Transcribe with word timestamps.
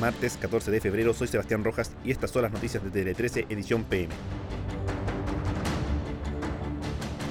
martes 0.00 0.38
14 0.40 0.70
de 0.70 0.80
febrero. 0.80 1.14
Soy 1.14 1.28
Sebastián 1.28 1.62
Rojas 1.62 1.92
y 2.02 2.10
estas 2.10 2.30
son 2.30 2.42
las 2.42 2.52
noticias 2.52 2.82
de 2.82 2.90
Tele 2.90 3.14
13 3.14 3.46
edición 3.50 3.84
PM. 3.84 4.12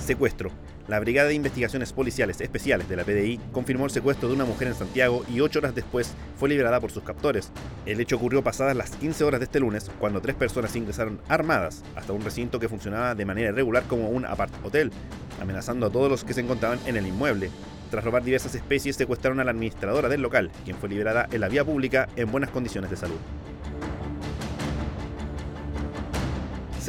Secuestro. 0.06 0.52
La 0.88 1.00
Brigada 1.00 1.28
de 1.28 1.36
Investigaciones 1.36 1.94
Policiales 1.94 2.42
Especiales 2.42 2.90
de 2.90 2.96
la 2.96 3.04
PDI 3.04 3.40
confirmó 3.51 3.86
el 3.86 3.92
secuestro 3.92 4.28
de 4.28 4.33
una 4.33 4.46
mujer 4.46 4.69
en 4.69 4.74
Santiago 4.74 5.24
y 5.29 5.40
ocho 5.40 5.60
horas 5.60 5.76
después 5.76 6.13
fue 6.36 6.50
liberada 6.50 6.79
por 6.79 6.90
sus 6.90 7.04
captores. 7.04 7.51
El 7.86 8.00
hecho 8.00 8.15
ocurrió 8.15 8.44
pasadas 8.44 8.76
las 8.76 8.96
15 8.96 9.24
horas 9.24 9.40
de 9.40 9.44
este 9.44 9.60
lunes, 9.60 9.92
cuando 9.99 10.20
tres 10.20 10.36
personas 10.36 10.76
ingresaron 10.76 11.22
armadas 11.28 11.83
hasta 11.96 12.13
un 12.13 12.24
recinto 12.24 12.60
que 12.60 12.70
funcionaba 12.70 13.13
de 13.13 13.26
manera 13.26 13.49
irregular 13.49 13.83
como 13.83 14.10
un 14.10 14.26
apart-hotel, 14.26 14.92
amenazando 15.40 15.86
a 15.86 15.92
todos 15.92 16.09
los 16.09 16.23
que 16.23 16.34
se 16.34 16.41
encontraban 16.41 16.80
en 16.88 16.98
el 16.98 17.05
inmueble. 17.05 17.52
Tras 17.90 18.03
robar 18.03 18.23
diversas 18.23 18.55
especies, 18.55 18.95
secuestraron 18.95 19.40
a 19.40 19.44
la 19.44 19.52
administradora 19.52 20.09
del 20.09 20.22
local, 20.22 20.52
quien 20.64 20.77
fue 20.77 20.90
liberada 20.90 21.27
en 21.32 21.41
la 21.41 21.50
vía 21.50 21.66
pública 21.66 22.08
en 22.16 22.31
buenas 22.31 22.52
condiciones 22.52 22.90
de 22.90 22.98
salud. 22.98 23.20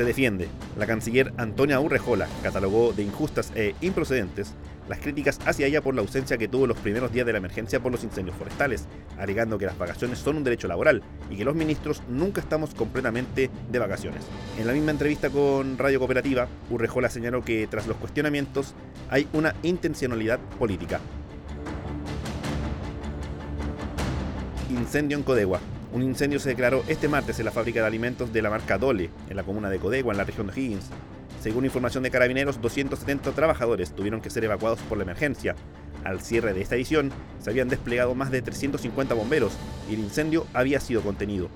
se 0.01 0.05
defiende. 0.05 0.49
La 0.79 0.87
canciller 0.87 1.33
Antonia 1.37 1.79
Urrejola 1.79 2.27
catalogó 2.43 2.95
de 2.95 3.03
injustas 3.03 3.53
e 3.55 3.75
improcedentes 3.83 4.55
las 4.91 4.99
críticas 4.99 5.39
hacia 5.47 5.69
ella 5.69 5.83
por 5.83 5.95
la 5.95 6.01
ausencia 6.01 6.37
que 6.37 6.49
tuvo 6.49 6.67
los 6.67 6.77
primeros 6.77 7.13
días 7.13 7.25
de 7.25 7.31
la 7.31 7.39
emergencia 7.39 7.79
por 7.81 7.93
los 7.93 8.03
incendios 8.03 8.37
forestales, 8.37 8.87
alegando 9.19 9.57
que 9.57 9.67
las 9.67 9.79
vacaciones 9.79 10.19
son 10.19 10.37
un 10.37 10.43
derecho 10.43 10.67
laboral 10.67 11.01
y 11.31 11.37
que 11.37 11.45
los 11.45 11.55
ministros 11.55 12.03
nunca 12.09 12.41
estamos 12.41 12.75
completamente 12.75 13.51
de 13.71 13.79
vacaciones. 13.79 14.25
En 14.59 14.67
la 14.67 14.73
misma 14.73 14.91
entrevista 14.91 15.31
con 15.31 15.79
Radio 15.79 16.01
Cooperativa, 16.01 16.49
Urrejola 16.71 17.09
señaló 17.09 17.45
que 17.45 17.69
tras 17.69 17.87
los 17.87 17.99
cuestionamientos 17.99 18.75
hay 19.09 19.29
una 19.33 19.55
intencionalidad 19.63 20.41
política. 20.59 20.99
Incendio 24.71 25.17
en 25.17 25.23
Codegua. 25.23 25.61
Un 25.93 26.03
incendio 26.03 26.41
se 26.41 26.49
declaró 26.49 26.83
este 26.89 27.07
martes 27.07 27.39
en 27.39 27.45
la 27.45 27.53
fábrica 27.53 27.81
de 27.81 27.87
alimentos 27.87 28.33
de 28.33 28.43
la 28.43 28.51
marca 28.51 28.77
Dole, 28.77 29.11
en 29.29 29.37
la 29.37 29.45
comuna 29.45 29.71
de 29.71 29.79
Codegua, 29.79 30.13
en 30.13 30.19
la 30.19 30.25
región 30.25 30.49
de 30.49 30.61
Higgins. 30.61 30.91
Según 31.41 31.65
información 31.65 32.03
de 32.03 32.11
carabineros, 32.11 32.61
270 32.61 33.33
trabajadores 33.33 33.93
tuvieron 33.93 34.21
que 34.21 34.29
ser 34.29 34.45
evacuados 34.45 34.79
por 34.81 34.99
la 34.99 35.05
emergencia. 35.05 35.57
Al 36.05 36.21
cierre 36.21 36.53
de 36.53 36.61
esta 36.61 36.75
edición, 36.75 37.11
se 37.39 37.49
habían 37.49 37.71
desplegado 37.71 38.15
más 38.15 38.31
de 38.31 38.43
350 38.43 39.15
bomberos 39.15 39.55
y 39.89 39.95
el 39.95 40.01
incendio 40.01 40.47
había 40.53 40.81
sido 40.81 41.01
contenido. 41.01 41.49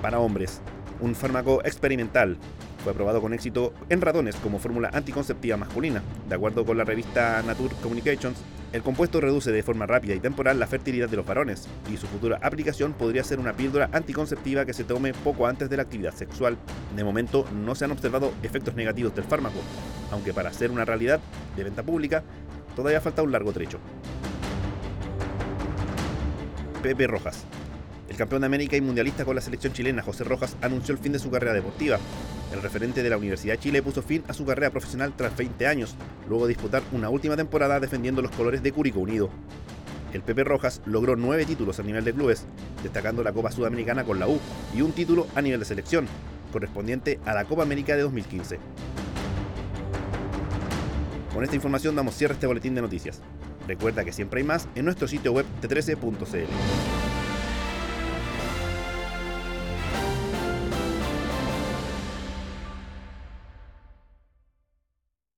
Para 0.00 0.20
hombres, 0.20 0.60
un 1.00 1.16
fármaco 1.16 1.60
experimental 1.64 2.38
fue 2.84 2.92
aprobado 2.92 3.20
con 3.20 3.34
éxito 3.34 3.74
en 3.88 4.00
ratones 4.00 4.36
como 4.36 4.60
fórmula 4.60 4.90
anticonceptiva 4.92 5.56
masculina. 5.56 6.02
De 6.28 6.36
acuerdo 6.36 6.64
con 6.64 6.78
la 6.78 6.84
revista 6.84 7.42
Nature 7.44 7.74
Communications, 7.82 8.38
el 8.72 8.82
compuesto 8.82 9.20
reduce 9.20 9.52
de 9.52 9.62
forma 9.62 9.86
rápida 9.86 10.14
y 10.14 10.20
temporal 10.20 10.58
la 10.58 10.66
fertilidad 10.66 11.08
de 11.08 11.16
los 11.16 11.26
varones, 11.26 11.68
y 11.92 11.96
su 11.96 12.06
futura 12.06 12.38
aplicación 12.42 12.94
podría 12.94 13.22
ser 13.22 13.38
una 13.38 13.52
píldora 13.52 13.90
anticonceptiva 13.92 14.64
que 14.64 14.72
se 14.72 14.84
tome 14.84 15.12
poco 15.12 15.46
antes 15.46 15.68
de 15.68 15.76
la 15.76 15.82
actividad 15.82 16.14
sexual. 16.14 16.56
De 16.96 17.04
momento 17.04 17.44
no 17.52 17.74
se 17.74 17.84
han 17.84 17.90
observado 17.90 18.32
efectos 18.42 18.74
negativos 18.74 19.14
del 19.14 19.24
fármaco, 19.24 19.60
aunque 20.10 20.32
para 20.32 20.52
ser 20.52 20.70
una 20.70 20.84
realidad 20.84 21.20
de 21.56 21.64
venta 21.64 21.82
pública 21.82 22.22
todavía 22.74 23.00
falta 23.00 23.22
un 23.22 23.32
largo 23.32 23.52
trecho. 23.52 23.78
Pepe 26.82 27.06
Rojas. 27.06 27.46
El 28.12 28.18
campeón 28.18 28.42
de 28.42 28.46
América 28.46 28.76
y 28.76 28.82
mundialista 28.82 29.24
con 29.24 29.34
la 29.34 29.40
selección 29.40 29.72
chilena, 29.72 30.02
José 30.02 30.22
Rojas, 30.24 30.54
anunció 30.60 30.92
el 30.92 31.00
fin 31.00 31.12
de 31.12 31.18
su 31.18 31.30
carrera 31.30 31.54
deportiva. 31.54 31.98
El 32.52 32.60
referente 32.60 33.02
de 33.02 33.08
la 33.08 33.16
Universidad 33.16 33.54
de 33.54 33.60
Chile 33.60 33.82
puso 33.82 34.02
fin 34.02 34.22
a 34.28 34.34
su 34.34 34.44
carrera 34.44 34.68
profesional 34.68 35.14
tras 35.16 35.34
20 35.34 35.66
años, 35.66 35.94
luego 36.28 36.46
de 36.46 36.52
disputar 36.52 36.82
una 36.92 37.08
última 37.08 37.36
temporada 37.36 37.80
defendiendo 37.80 38.20
los 38.20 38.30
colores 38.32 38.62
de 38.62 38.70
Curicó 38.70 39.00
Unido. 39.00 39.30
El 40.12 40.20
Pepe 40.20 40.44
Rojas 40.44 40.82
logró 40.84 41.16
nueve 41.16 41.46
títulos 41.46 41.80
a 41.80 41.82
nivel 41.84 42.04
de 42.04 42.12
clubes, 42.12 42.44
destacando 42.82 43.22
la 43.24 43.32
Copa 43.32 43.50
Sudamericana 43.50 44.04
con 44.04 44.20
la 44.20 44.28
U 44.28 44.38
y 44.76 44.82
un 44.82 44.92
título 44.92 45.26
a 45.34 45.40
nivel 45.40 45.60
de 45.60 45.64
selección, 45.64 46.06
correspondiente 46.52 47.18
a 47.24 47.32
la 47.32 47.46
Copa 47.46 47.62
América 47.62 47.96
de 47.96 48.02
2015. 48.02 48.58
Con 51.32 51.44
esta 51.44 51.56
información 51.56 51.96
damos 51.96 52.14
cierre 52.14 52.32
a 52.32 52.34
este 52.34 52.46
boletín 52.46 52.74
de 52.74 52.82
noticias. 52.82 53.22
Recuerda 53.66 54.04
que 54.04 54.12
siempre 54.12 54.42
hay 54.42 54.46
más 54.46 54.68
en 54.74 54.84
nuestro 54.84 55.08
sitio 55.08 55.32
web 55.32 55.46
t13.cl. 55.62 57.01